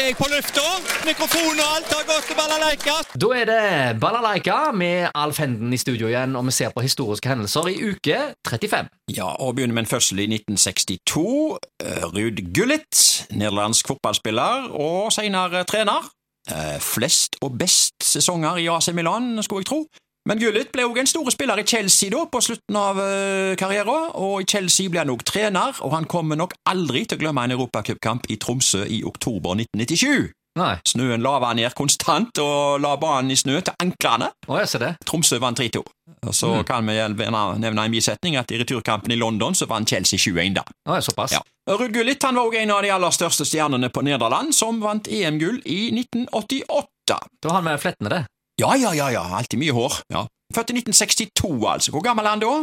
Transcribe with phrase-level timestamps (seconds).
[0.00, 0.62] er jeg på lufta.
[1.06, 2.96] Mikrofon og alt har gått til balalaika.
[3.22, 7.30] Da er det Balalaika med Alf Henden i studio igjen, og vi ser på historiske
[7.30, 8.90] hendelser i uke 35.
[9.16, 11.58] Ja, og begynner med en fødsel i 1962.
[11.84, 16.10] Eh, Ruud Gullit, nederlandsk fotballspiller og senere trener.
[16.50, 19.80] Eh, Flest og best sesonger i AC Milan, skulle jeg tro.
[20.26, 24.10] Men Gullit ble også en stor spiller i Chelsea da, på slutten av uh, karrieren,
[24.18, 27.46] og i Chelsea ble han også trener, og han kommer nok aldri til å glemme
[27.46, 30.32] en europacupkamp i Tromsø i oktober 1997.
[30.56, 34.30] Nei, Snøen lava ned konstant og la banen i snø til anklene.
[34.48, 34.92] å jeg ser det.
[35.04, 35.82] Tromsø vant 3-2.
[36.26, 40.18] Og så kan vi nevne en bisetning at i returkampen i London så vant Chelsea
[40.18, 40.64] 7-1 da.
[40.88, 41.36] Ja, såpass.
[41.36, 41.42] Ja.
[41.68, 45.10] Ruud Gullit han var også en av de aller største stjernene på Nederland, som vant
[45.12, 47.20] EM-gull i 1988.
[47.42, 48.22] Da har han med flettene, det.
[48.60, 50.00] Ja, ja, ja, ja, alltid mye hår.
[50.12, 50.26] Ja.
[50.54, 51.92] Født i 1962, altså.
[51.92, 52.54] Hvor gammel er han da?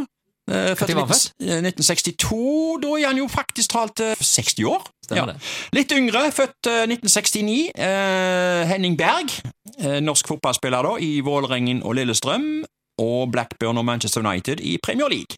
[0.51, 4.15] Eh, født i var han 19- eh, 1962, da er han jo faktisk talt eh,
[4.19, 4.83] 60 år.
[5.05, 5.37] Stemmer det.
[5.77, 7.71] Litt yngre, født eh, 1969.
[7.75, 9.31] Eh, Henning Berg,
[9.79, 12.65] eh, norsk fotballspiller da, i Vålerengen og Lillestrøm,
[12.99, 15.37] og Blackburn og Manchester United i Premier League.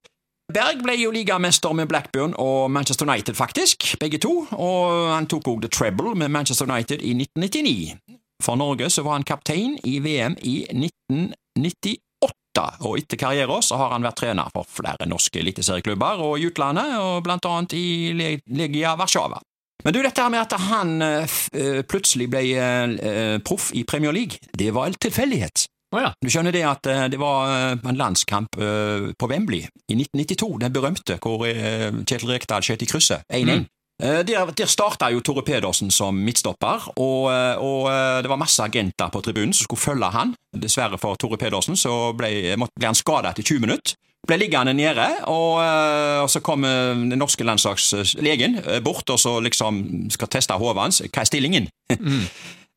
[0.53, 5.47] Berg ble jo ligamester med Blackburn og Manchester United, faktisk, begge to, og han tok
[5.47, 7.95] også The Treble med Manchester United i 1999.
[8.43, 13.95] For Norge så var han kaptein i VM i 1998, og etter karrieren så har
[13.95, 18.95] han vært trener for flere norske eliteserieklubber og i utlandet, og blant annet i Legia
[18.99, 19.41] Warszawa.
[19.85, 24.15] Men du, dette her med at han eh, eh, plutselig ble eh, proff i Premier
[24.15, 25.67] League, det var en tilfeldighet.
[25.93, 26.09] Oh, ja.
[26.17, 31.45] Du skjønner det at det var en landskamp på Wembley i 1992, den berømte, hvor
[31.45, 33.53] Kjetil Rekdal skjøt i krysset, 1-1.
[33.53, 33.61] Eh,
[34.01, 38.63] Der, der starta jo Tore Pedersen som midtstopper, og, eh, og eh, det var masse
[38.63, 40.33] agenter på tribunen som skulle følge han.
[40.51, 43.95] Dessverre for Tore Pedersen så ble, ble han skada etter 20 minutter.
[44.25, 49.19] Ble liggende nede, og, eh, og så kom eh, den norske landslagslegen eh, bort og
[49.21, 51.01] så liksom skal teste hodet hans.
[51.05, 51.69] Hva er stillingen?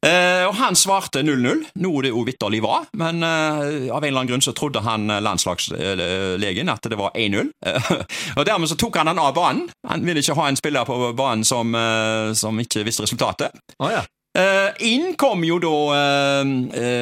[0.07, 4.21] Eh, og Han svarte 0-0, noe det jo vitterlig var, men eh, av en eller
[4.21, 7.51] annen grunn så trodde han eh, landslagslegen at det var 1-0.
[7.67, 7.89] Eh,
[8.39, 9.67] og Dermed så tok han han av banen.
[9.91, 13.59] Han ville ikke ha en spiller på banen som, eh, som ikke visste resultatet.
[13.83, 14.05] Oh, ja.
[14.39, 16.05] Eh, inn kom jo da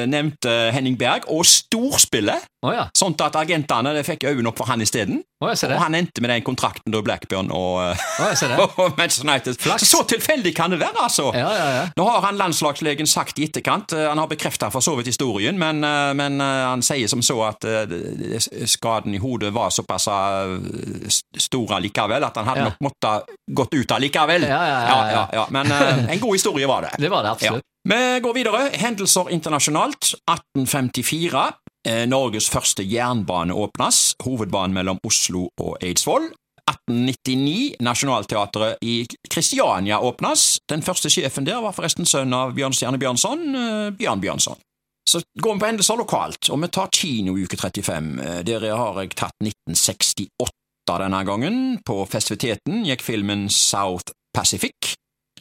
[0.09, 2.87] nevnte Henning Berg og storspillet, oh, ja.
[2.97, 5.21] sånn at agentene fikk øynene opp for han isteden.
[5.37, 8.55] Ser Og han endte med den kontrakten da Blackburn og, det.
[8.81, 9.59] og Manchester United.
[9.61, 9.85] Flaks.
[9.85, 11.29] Så tilfeldig kan det være, altså!
[11.35, 11.83] Ja, ja, ja.
[11.97, 15.59] Nå har han landslagslegen sagt i etterkant, eh, han har bekreftet for så vidt historien,
[15.61, 17.67] men, eh, men eh, han sier som så at
[18.65, 20.07] skaden i hodet var såpass
[21.37, 23.29] stor allikevel, at han hadde nok måttet
[23.61, 24.47] gått ut allikevel.
[24.49, 25.45] Ja, ja, ja, ja.
[25.53, 26.95] Men en god historie var det.
[27.07, 27.63] Det var det absolutt.
[27.87, 28.65] Vi går videre.
[28.73, 30.15] Hendelser internasjonalt.
[30.27, 31.45] 1854.
[31.87, 34.17] Eh, Norges første jernbane åpnes.
[34.25, 36.25] Hovedbanen mellom Oslo og Eidsvoll.
[36.67, 37.77] 1899.
[37.79, 40.57] Nationaltheatret i Kristiania åpnes.
[40.67, 44.59] Den første sjefen der var forresten sønn av Bjørnstjerne Bjørnson, eh, Bjørn Bjørnson.
[45.07, 48.19] Så går vi på hendelser lokalt, og vi tar kino i uke 35.
[48.19, 50.51] Eh, Der har jeg tatt 1968
[50.99, 51.79] denne gangen.
[51.85, 54.97] På festiviteten gikk filmen South Pacific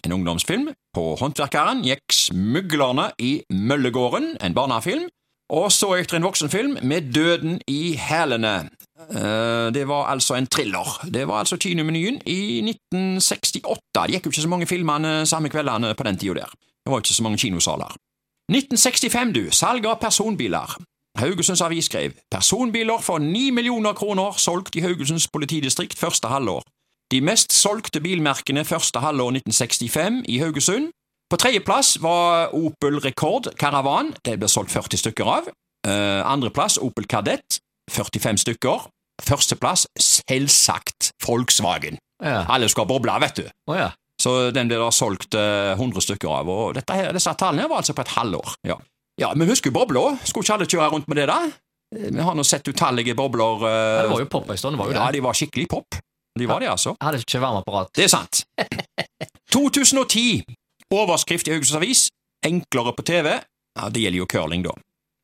[0.06, 0.70] en ungdomsfilm.
[0.94, 5.08] På Håndverkeren gikk Smuglerne i Møllegården, en barnefilm.
[5.50, 8.68] Og så det en voksenfilm med Døden i hælene.
[9.10, 11.06] Eh, Det var altså en thriller.
[11.14, 13.78] Det var altså kinomenyen i 1968.
[13.94, 16.50] Det gikk jo ikke så mange filmene samme kveldene på den tida der.
[16.84, 17.96] Det var ikke så mange kinosaler.
[18.50, 19.50] 1965, du.
[19.50, 20.76] Salg av personbiler.
[21.18, 26.62] Haugesunds Avis skrev personbiler for 9 millioner kroner solgt i Haugesunds politidistrikt første halvår.
[27.10, 30.90] De mest solgte bilmerkene første halvår 1965 i Haugesund.
[31.30, 35.48] På tredjeplass var Opel Rekord Caravan, det ble solgt 40 stykker av.
[35.86, 37.58] Uh, Andreplass Opel Kadett,
[37.90, 38.86] 45 stykker.
[39.26, 41.98] Førsteplass selvsagt Volkswagen.
[42.22, 42.44] Ja.
[42.52, 43.46] Alle skal boble, vet du.
[43.70, 43.90] Oh, ja.
[44.22, 47.82] Så den ble da solgt uh, 100 stykker av, og dette her, disse tallene var
[47.82, 48.54] altså på et halvår.
[48.68, 48.78] Ja,
[49.20, 50.14] ja men husker bobla?
[50.24, 51.40] Skulle ikke alle kjøre rundt med det, da?
[51.96, 53.66] Eh, Vi har nå sett utallige bobler.
[53.66, 55.18] Uh, Ja, Det var jo pop en stund, var jo ja, det.
[55.18, 55.98] de var skikkelig pop.
[56.38, 56.94] De var det, altså.
[57.00, 57.90] Jeg hadde ikke varmeapparat.
[57.96, 58.44] Det er sant.
[59.56, 60.44] 2010.
[60.94, 62.08] Overskrift i Haugesunds Avis.
[62.46, 63.40] Enklere på TV.
[63.78, 64.74] Ja, Det gjelder jo curling, da.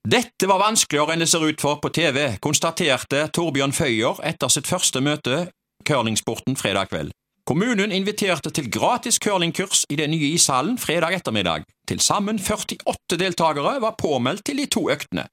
[0.09, 4.67] Dette var vanskeligere enn det ser ut for på TV, konstaterte Torbjørn Føyer etter sitt
[4.67, 5.53] første møte
[5.87, 7.13] curlingsporten fredag kveld.
[7.47, 11.63] Kommunen inviterte til gratis curlingkurs i den nye ishallen fredag ettermiddag.
[11.87, 15.29] Til sammen 48 deltakere var påmeldt til de to øktene.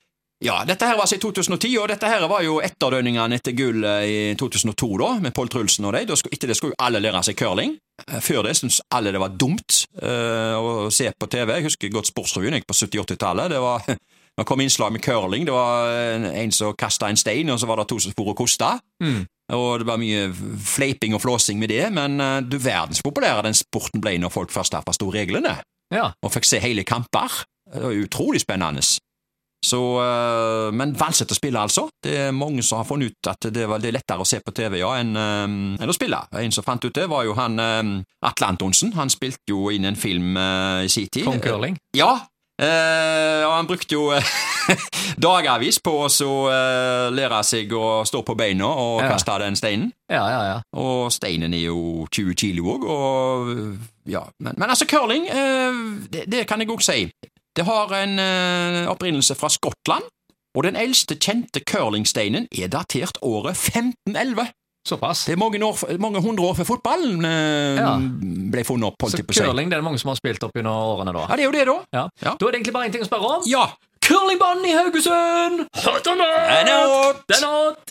[0.46, 3.84] Ja, dette her var altså i 2010, og dette her var jo etterdønningene etter gull
[3.84, 6.06] eh, i 2002, da, med Pål Trulsen og de.
[6.32, 7.76] Etter det skulle jo alle lære seg curling.
[8.08, 11.56] Eh, Før det syntes alle det var dumt uh, å se på TV.
[11.58, 13.52] Jeg husker godt Sportsrevyen på 70-80-tallet.
[13.54, 13.86] Det var
[14.40, 15.48] det kom innslag med curling.
[15.48, 18.32] Det var en, en som kasta en stein, og så var det to som for
[18.34, 18.78] og kosta.
[19.50, 20.28] Og det var mye
[20.62, 24.54] fleiping og flåsing med det, men uh, du verdens populær den sporten ble når folk
[24.54, 25.58] først forsto reglene.
[25.90, 26.12] Ja.
[26.22, 27.44] og fikk se hele kamper.
[27.74, 28.84] Det var utrolig spennende.
[29.66, 31.90] Så, øh, men Valseth å spille, altså.
[32.04, 34.80] Det er mange som har funnet ut at det, er lettere å se på TV
[34.80, 35.46] ja, enn, øh,
[35.84, 36.22] enn å spille.
[36.40, 37.94] En som fant ut det, var jo han øh,
[38.30, 38.94] Atle Antonsen.
[38.96, 41.26] Han spilte jo inn en film i sin tid.
[41.28, 41.76] Kong curling.
[41.98, 42.14] Ja,
[42.62, 44.32] eh, og han brukte jo eh,
[45.28, 49.12] dagavis på å så, eh, lære seg å stå på beina og Ja.
[49.14, 49.92] kaste den steinen.
[50.10, 50.58] Ja, ja, ja.
[50.80, 53.52] Og steinen er jo 20 kilo òg, og
[54.10, 54.24] ja.
[54.40, 57.10] Men, men altså, curling, eh, det, det kan jeg òg si.
[57.60, 60.06] Det har en eh, opprinnelse fra Skottland,
[60.56, 64.48] og den eldste kjente curlingsteinen er datert året 1511.
[64.88, 65.26] Såpass.
[65.28, 67.98] Det er mange, år, mange hundre år før fotballen eh, Ja.
[68.00, 71.12] ble funnet opp, Så curling det er det mange som har spilt opp gjennom årene,
[71.14, 71.26] da.
[71.28, 71.76] Ja, det er jo det, da.
[72.00, 72.06] Ja.
[72.24, 72.34] Ja.
[72.40, 73.44] Da er det egentlig bare én ting å spørre om.
[73.52, 73.68] Ja.
[74.10, 75.66] Curlingbanen i Haugesund!
[75.84, 76.40] Hot or not?
[76.56, 77.20] Er det hot?
[77.30, 77.84] Den er hot!